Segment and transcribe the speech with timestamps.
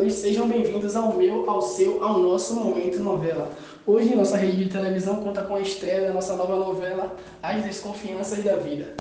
[0.00, 3.52] telespectadores, sejam bem-vindos ao meu, ao seu, ao nosso Momento Novela.
[3.86, 8.42] Hoje, nossa rede de televisão conta com a estreia da nossa nova novela As Desconfianças
[8.42, 8.96] da Vida.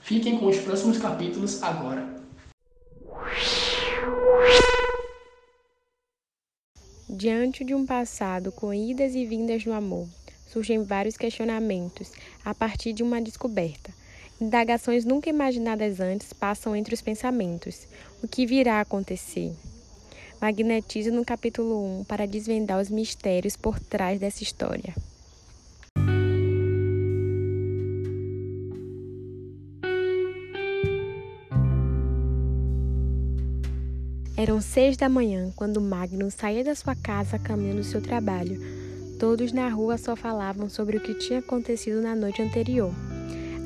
[0.00, 2.06] Fiquem com os próximos capítulos agora.
[7.08, 10.06] Diante de um passado com idas e vindas no amor,
[10.46, 12.12] surgem vários questionamentos
[12.44, 13.90] a partir de uma descoberta.
[14.40, 17.86] Indagações nunca imaginadas antes passam entre os pensamentos.
[18.22, 19.54] O que virá a acontecer?
[20.40, 24.94] Magnetize no capítulo 1 para desvendar os mistérios por trás dessa história.
[34.36, 38.60] Eram seis da manhã quando Magnus saía da sua casa a caminho do seu trabalho.
[39.18, 42.92] Todos na rua só falavam sobre o que tinha acontecido na noite anterior.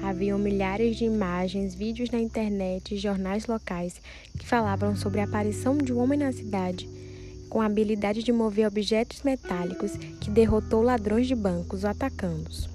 [0.02, 4.00] Haviam milhares de imagens, vídeos na internet e jornais locais
[4.38, 6.88] que falavam sobre a aparição de um homem na cidade
[7.50, 12.70] com a habilidade de mover objetos metálicos que derrotou ladrões de bancos atacando-os.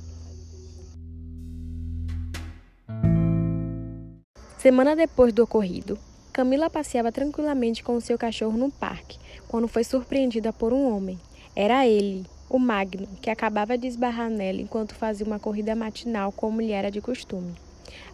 [4.58, 5.98] Semana depois do ocorrido,
[6.34, 11.18] Camila passeava tranquilamente com seu cachorro no parque, quando foi surpreendida por um homem.
[11.56, 16.62] Era ele, o Magno, que acabava de esbarrar nela enquanto fazia uma corrida matinal como
[16.62, 17.53] lhe era de costume.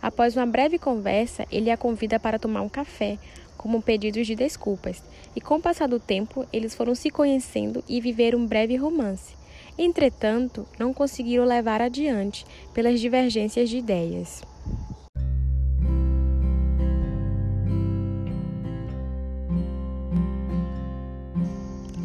[0.02, 3.20] Após uma breve conversa, ele a convida para tomar um café,
[3.56, 5.04] como pedidos de desculpas,
[5.36, 9.36] e com o passar do tempo, eles foram se conhecendo e viveram um breve romance.
[9.78, 14.42] Entretanto, não conseguiram levar adiante pelas divergências de ideias.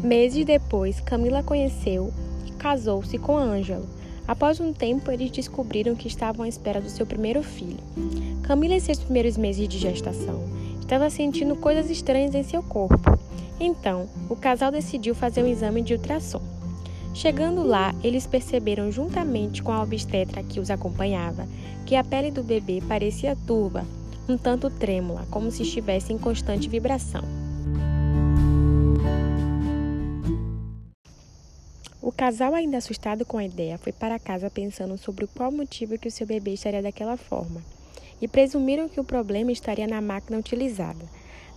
[0.03, 2.13] Meses depois, Camila conheceu
[2.53, 3.87] casou-se com Ângelo.
[4.27, 7.79] Após um tempo, eles descobriram que estavam à espera do seu primeiro filho.
[8.43, 10.43] Camila, em seus primeiros meses de gestação,
[10.79, 12.99] estava sentindo coisas estranhas em seu corpo.
[13.59, 16.41] Então, o casal decidiu fazer um exame de ultrassom.
[17.13, 21.47] Chegando lá, eles perceberam, juntamente com a obstetra que os acompanhava,
[21.85, 23.85] que a pele do bebê parecia turva,
[24.29, 27.23] um tanto trêmula, como se estivesse em constante vibração.
[32.07, 36.07] O casal, ainda assustado com a ideia, foi para casa pensando sobre qual motivo que
[36.07, 37.61] o seu bebê estaria daquela forma,
[38.21, 41.05] e presumiram que o problema estaria na máquina utilizada.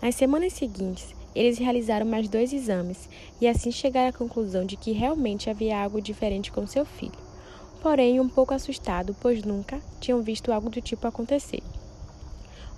[0.03, 3.09] Nas semanas seguintes, eles realizaram mais dois exames
[3.41, 7.13] e assim chegaram à conclusão de que realmente havia algo diferente com seu filho.
[7.81, 11.63] Porém, um pouco assustado, pois nunca tinham visto algo do tipo acontecer.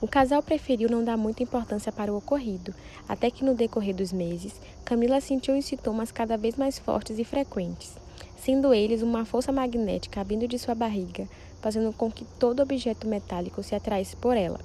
[0.03, 2.75] O casal preferiu não dar muita importância para o ocorrido,
[3.09, 7.25] até que no decorrer dos meses, Camila sentiu os sintomas cada vez mais fortes e
[7.25, 7.93] frequentes,
[8.37, 11.29] sendo eles uma força magnética vindo de sua barriga,
[11.61, 14.59] fazendo com que todo objeto metálico se atraísse por ela.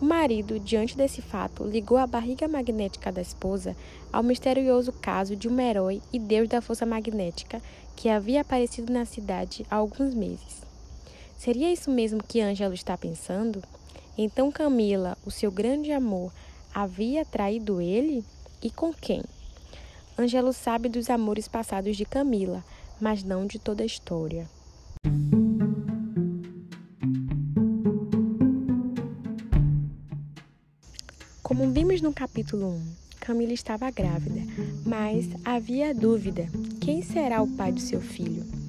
[0.00, 3.76] O marido, diante desse fato, ligou a barriga magnética da esposa
[4.10, 7.60] ao misterioso caso de um herói e deus da força magnética
[7.94, 10.62] que havia aparecido na cidade há alguns meses.
[11.36, 13.62] Seria isso mesmo que Ângelo está pensando?
[14.16, 16.32] Então Camila, o seu grande amor,
[16.74, 18.24] havia traído ele?
[18.62, 19.22] E com quem?
[20.18, 22.62] Ângelo sabe dos amores passados de Camila,
[23.00, 24.48] mas não de toda a história.
[31.42, 34.40] Como vimos no capítulo 1, Camila estava grávida,
[34.84, 36.46] mas havia dúvida:
[36.80, 38.59] quem será o pai do seu filho?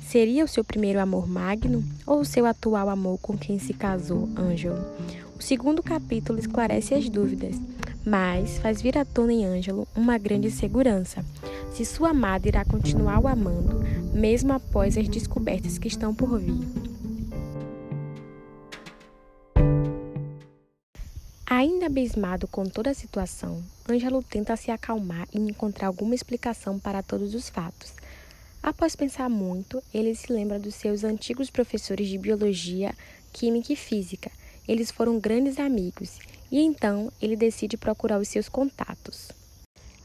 [0.00, 4.28] Seria o seu primeiro amor Magno ou o seu atual amor com quem se casou,
[4.36, 4.84] Ângelo?
[5.38, 7.56] O segundo capítulo esclarece as dúvidas,
[8.04, 11.24] mas faz vir à tona em Ângelo uma grande segurança.
[11.72, 16.58] Se sua amada irá continuar o amando, mesmo após as descobertas que estão por vir.
[21.46, 27.02] Ainda abismado com toda a situação, Ângelo tenta se acalmar e encontrar alguma explicação para
[27.02, 27.94] todos os fatos.
[28.62, 32.94] Após pensar muito, ele se lembra dos seus antigos professores de biologia,
[33.32, 34.30] química e física.
[34.66, 36.18] Eles foram grandes amigos
[36.50, 39.30] e então ele decide procurar os seus contatos.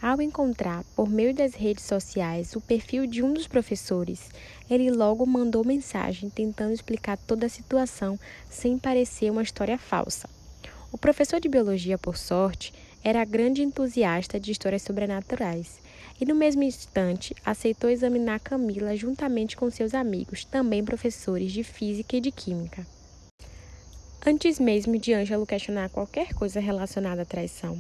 [0.01, 4.29] Ao encontrar, por meio das redes sociais, o perfil de um dos professores,
[4.69, 10.29] ele logo mandou mensagem tentando explicar toda a situação sem parecer uma história falsa.
[10.91, 12.73] O professor de biologia, por sorte,
[13.03, 15.81] era grande entusiasta de histórias sobrenaturais
[16.19, 22.17] e, no mesmo instante, aceitou examinar Camila juntamente com seus amigos, também professores de física
[22.17, 22.85] e de química.
[24.25, 27.77] Antes mesmo de Ângelo questionar qualquer coisa relacionada à traição,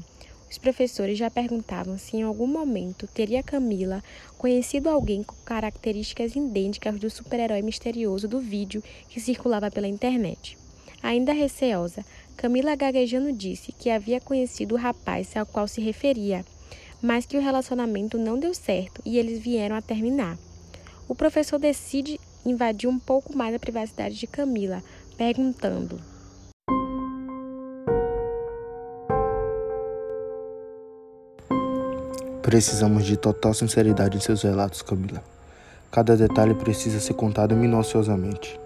[0.53, 4.03] os professores já perguntavam se em algum momento teria Camila
[4.37, 10.55] conhecido alguém com características idênticas do super-herói misterioso do vídeo que circulava pela internet.
[11.01, 12.05] Ainda receosa,
[12.37, 16.45] Camila gaguejando disse que havia conhecido o rapaz ao qual se referia,
[17.03, 20.37] mas que o relacionamento não deu certo e eles vieram a terminar.
[21.05, 24.81] O professor decide invadir um pouco mais a privacidade de Camila,
[25.17, 25.99] perguntando:
[32.41, 35.21] Precisamos de total sinceridade em seus relatos, Camila.
[35.91, 38.57] Cada detalhe precisa ser contado minuciosamente.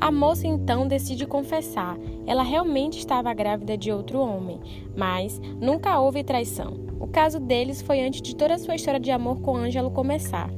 [0.00, 1.94] A moça então decide confessar.
[2.26, 4.58] Ela realmente estava grávida de outro homem,
[4.96, 6.80] mas nunca houve traição.
[6.98, 10.50] O caso deles foi antes de toda a sua história de amor com Ângelo começar.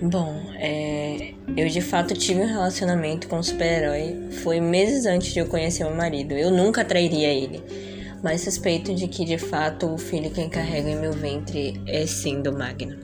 [0.00, 4.30] Bom, é, eu de fato tive um relacionamento com um super-herói.
[4.44, 6.34] Foi meses antes de eu conhecer meu marido.
[6.34, 7.95] Eu nunca trairia ele.
[8.26, 12.42] Mas suspeito de que de fato o filho que carrego em meu ventre é sim
[12.42, 12.96] do Magno.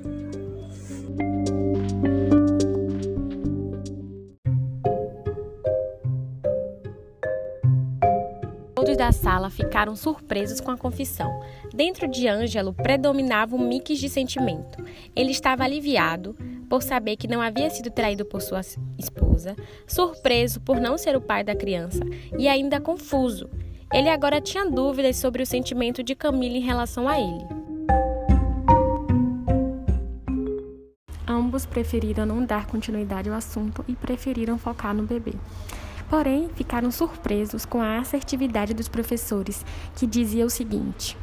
[8.75, 11.31] Todos da sala ficaram surpresos com a confissão.
[11.73, 14.85] Dentro de Ângelo predominava um mix de sentimento.
[15.15, 16.35] Ele estava aliviado,
[16.69, 18.61] por saber que não havia sido traído por sua
[18.99, 19.55] esposa,
[19.87, 22.01] surpreso por não ser o pai da criança
[22.37, 23.49] e ainda confuso.
[23.93, 27.45] Ele agora tinha dúvidas sobre o sentimento de Camila em relação a ele.
[31.29, 35.35] Ambos preferiram não dar continuidade ao assunto e preferiram focar no bebê.
[36.09, 39.65] Porém, ficaram surpresos com a assertividade dos professores,
[39.95, 41.17] que dizia o seguinte: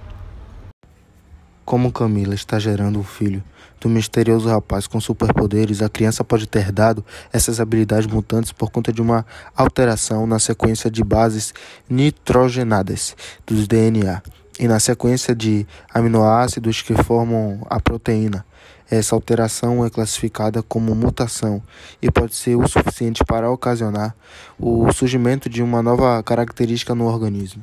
[1.69, 3.43] como Camila está gerando um filho
[3.79, 8.91] do misterioso rapaz com superpoderes, a criança pode ter dado essas habilidades mutantes por conta
[8.91, 9.23] de uma
[9.55, 11.53] alteração na sequência de bases
[11.87, 14.19] nitrogenadas dos DNA
[14.59, 18.43] e na sequência de aminoácidos que formam a proteína.
[18.89, 21.61] Essa alteração é classificada como mutação
[22.01, 24.15] e pode ser o suficiente para ocasionar
[24.59, 27.61] o surgimento de uma nova característica no organismo.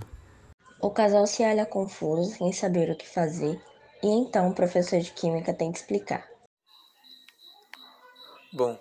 [0.80, 3.58] O casal se olha confuso, sem saber o que fazer,
[4.06, 6.24] e então o professor de química tem que explicar.
[8.52, 8.80] Bom,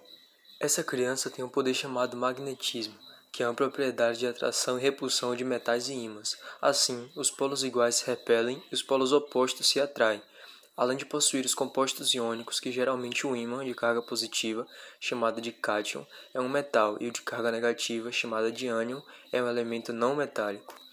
[0.59, 2.93] essa criança tem um poder chamado magnetismo,
[3.31, 6.37] que é uma propriedade de atração e repulsão de metais e ímãs.
[6.61, 10.21] Assim, os polos iguais se repelem e os polos opostos se atraem,
[10.77, 14.67] além de possuir os compostos iônicos, que geralmente o ímã de carga positiva,
[14.99, 16.05] chamado de cátion,
[16.35, 19.01] é um metal, e o de carga negativa, chamada de ânion,
[19.31, 20.84] é um elemento não metálico.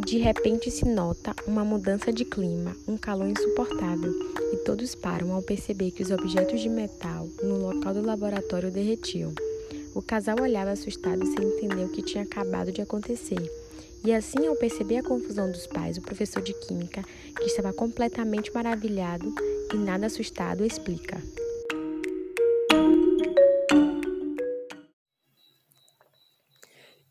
[0.00, 4.10] E de repente se nota uma mudança de clima, um calor insuportável,
[4.50, 9.30] e todos param ao perceber que os objetos de metal no local do laboratório derretiam.
[9.94, 13.42] O casal olhava assustado sem entender o que tinha acabado de acontecer.
[14.02, 17.02] E assim, ao perceber a confusão dos pais, o professor de química,
[17.36, 19.34] que estava completamente maravilhado
[19.74, 21.22] e nada assustado, explica.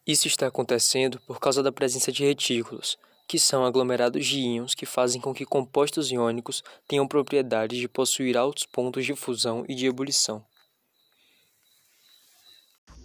[0.10, 2.98] Isso está acontecendo por causa da presença de retículos,
[3.28, 8.36] que são aglomerados de íons que fazem com que compostos iônicos tenham propriedades de possuir
[8.36, 10.44] altos pontos de fusão e de ebulição.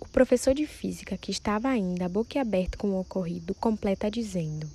[0.00, 4.66] O professor de física, que estava ainda boquiaberto com o ocorrido, completa dizendo: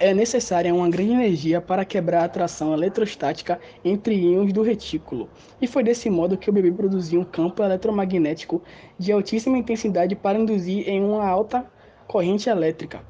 [0.00, 5.28] é necessária uma grande energia para quebrar a atração eletrostática entre íons do retículo,
[5.60, 8.62] e foi desse modo que o bebê produziu um campo eletromagnético
[8.98, 11.64] de altíssima intensidade para induzir em uma alta
[12.08, 13.02] corrente elétrica.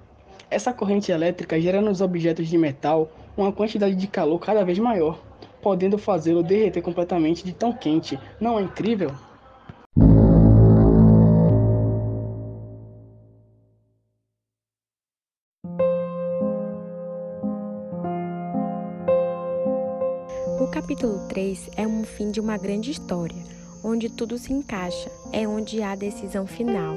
[0.50, 5.20] Essa corrente elétrica gera nos objetos de metal uma quantidade de calor cada vez maior,
[5.62, 8.18] podendo fazê-lo derreter completamente de tão quente.
[8.38, 9.10] Não é incrível?
[20.60, 23.42] O capítulo 3 é um fim de uma grande história,
[23.82, 26.94] onde tudo se encaixa, é onde há a decisão final.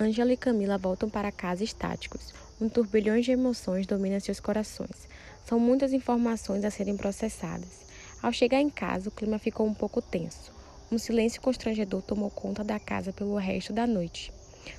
[0.00, 2.32] Ângela e Camila voltam para casa estáticos.
[2.58, 5.08] Um turbilhão de emoções domina seus corações.
[5.44, 7.84] São muitas informações a serem processadas.
[8.22, 10.50] Ao chegar em casa, o clima ficou um pouco tenso.
[10.90, 14.32] Um silêncio constrangedor tomou conta da casa pelo resto da noite.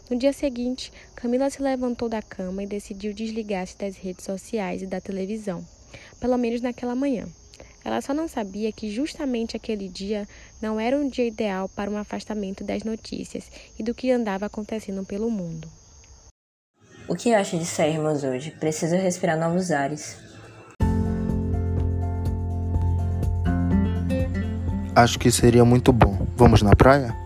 [0.10, 4.88] No dia seguinte, Camila se levantou da cama e decidiu desligar-se das redes sociais e
[4.88, 5.65] da televisão,
[6.20, 7.27] pelo menos naquela manhã.
[7.84, 10.27] Ela só não sabia que justamente aquele dia
[10.60, 15.06] não era um dia ideal para um afastamento das notícias e do que andava acontecendo
[15.06, 15.68] pelo mundo.
[17.08, 18.50] O que acha de sairmos hoje?
[18.50, 20.18] Preciso respirar novos ares.
[24.96, 26.25] Acho que seria muito bom.
[26.36, 27.25] Vamos na praia?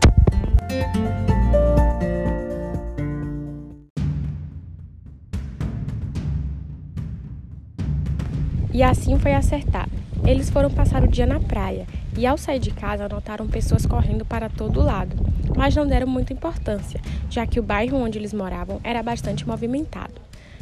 [8.79, 9.91] E assim foi acertado.
[10.25, 11.85] Eles foram passar o dia na praia
[12.17, 15.17] e, ao sair de casa, notaram pessoas correndo para todo lado,
[15.53, 20.13] mas não deram muita importância, já que o bairro onde eles moravam era bastante movimentado.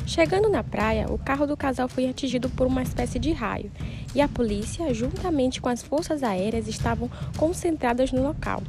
[0.08, 3.72] Chegando na praia, o carro do casal foi atingido por uma espécie de raio
[4.16, 8.64] e a polícia, juntamente com as forças aéreas, estavam concentradas no local.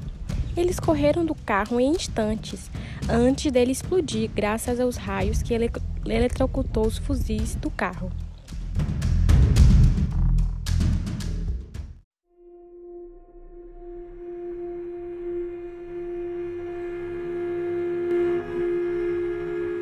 [0.55, 2.71] Eles correram do carro em instantes,
[3.09, 5.71] antes dele explodir, graças aos raios que ele
[6.05, 8.12] eletrocutou os fuzis do carro.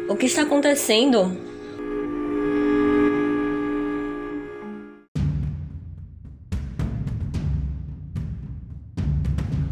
[0.09, 1.37] O que está acontecendo?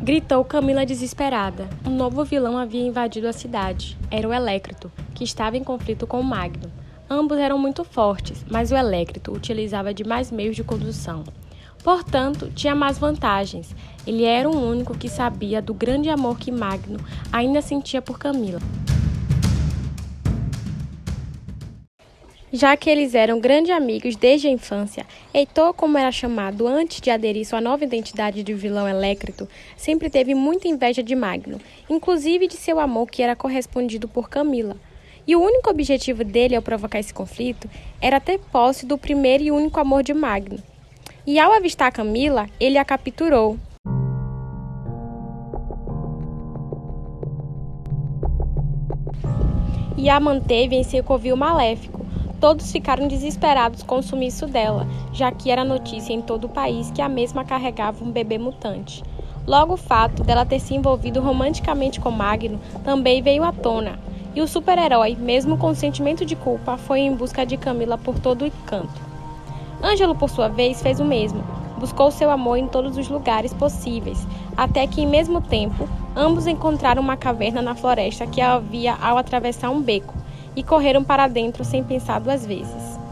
[0.02, 1.68] Gritou Camila desesperada.
[1.86, 3.96] Um novo vilão havia invadido a cidade.
[4.10, 6.70] Era o Elécrito, que estava em conflito com o Magno.
[7.08, 11.22] Ambos eram muito fortes, mas o Elécrito utilizava de mais meios de condução.
[11.84, 13.72] Portanto, tinha mais vantagens.
[14.04, 16.98] Ele era o único que sabia do grande amor que Magno
[17.30, 18.58] ainda sentia por Camila.
[22.56, 27.10] Já que eles eram grandes amigos desde a infância, Heitor, como era chamado antes de
[27.10, 32.54] aderir sua nova identidade de vilão Elécrito, sempre teve muita inveja de Magno, inclusive de
[32.54, 34.76] seu amor que era correspondido por Camila.
[35.26, 37.68] E o único objetivo dele ao provocar esse conflito
[38.00, 40.62] era ter posse do primeiro e único amor de Magno.
[41.26, 43.58] E ao avistar Camila, ele a capturou.
[49.98, 52.03] E a manteve em seu covil maléfico
[52.40, 56.90] Todos ficaram desesperados com o sumiço dela, já que era notícia em todo o país
[56.90, 59.02] que a mesma carregava um bebê mutante.
[59.46, 63.98] Logo, o fato dela ter se envolvido romanticamente com Magno também veio à tona,
[64.34, 68.46] e o super-herói, mesmo com sentimento de culpa, foi em busca de Camila por todo
[68.46, 69.00] o canto.
[69.82, 71.44] Ângelo, por sua vez, fez o mesmo.
[71.78, 74.26] Buscou seu amor em todos os lugares possíveis,
[74.56, 79.70] até que, em mesmo tempo, ambos encontraram uma caverna na floresta que havia ao atravessar
[79.70, 80.23] um beco
[80.56, 83.04] e correram para dentro sem pensar duas vezes.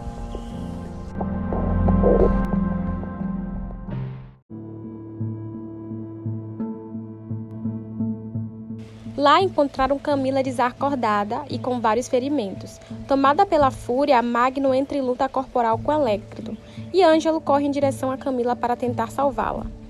[9.16, 12.80] Lá encontraram Camila desacordada e com vários ferimentos.
[13.06, 16.56] Tomada pela fúria, Magno entra em luta corporal com Elécrito
[16.92, 19.82] e Ângelo corre em direção a Camila para tentar salvá-la.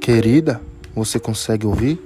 [0.00, 0.62] Querida,
[0.94, 2.00] você consegue ouvir?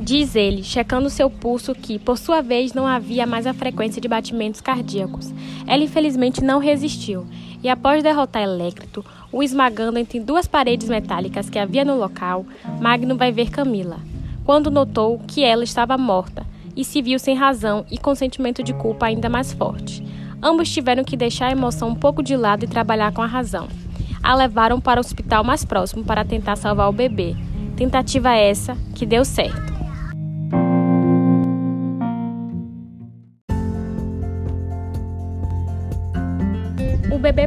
[0.00, 4.06] Diz ele, checando seu pulso que, por sua vez, não havia mais a frequência de
[4.06, 5.32] batimentos cardíacos.
[5.66, 7.26] Ela infelizmente não resistiu,
[7.64, 12.46] e após derrotar Elécrito, o esmagando entre duas paredes metálicas que havia no local,
[12.80, 13.98] Magno vai ver Camila,
[14.44, 18.74] quando notou que ela estava morta e se viu sem razão e com sentimento de
[18.74, 20.04] culpa ainda mais forte.
[20.42, 23.68] Ambos tiveram que deixar a emoção um pouco de lado e trabalhar com a razão.
[24.22, 27.34] A levaram para o hospital mais próximo para tentar salvar o bebê.
[27.76, 29.75] Tentativa essa que deu certo.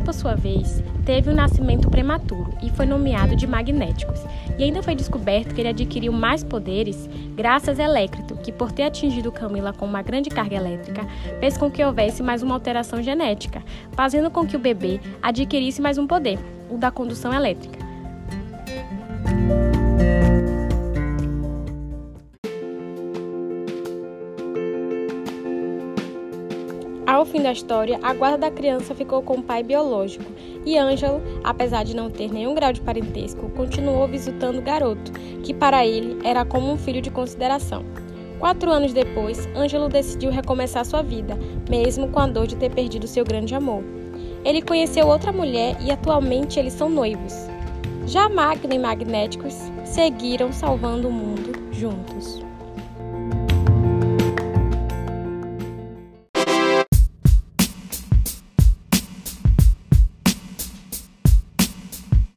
[0.03, 4.19] Por sua vez, teve um nascimento prematuro e foi nomeado de magnéticos.
[4.57, 8.83] E ainda foi descoberto que ele adquiriu mais poderes graças a Elécrito, que por ter
[8.83, 11.05] atingido Camila com uma grande carga elétrica,
[11.39, 15.97] fez com que houvesse mais uma alteração genética, fazendo com que o bebê adquirisse mais
[15.97, 16.39] um poder,
[16.69, 17.77] o da condução elétrica.
[27.29, 30.25] Fim da história, a guarda da criança ficou com o pai biológico
[30.65, 35.11] e Ângelo, apesar de não ter nenhum grau de parentesco, continuou visitando o garoto,
[35.43, 37.85] que para ele era como um filho de consideração.
[38.39, 41.37] Quatro anos depois, Ângelo decidiu recomeçar sua vida,
[41.69, 43.83] mesmo com a dor de ter perdido seu grande amor.
[44.43, 47.33] Ele conheceu outra mulher e atualmente eles são noivos.
[48.07, 49.55] Já Magno e Magnéticos
[49.85, 52.48] seguiram salvando o mundo juntos.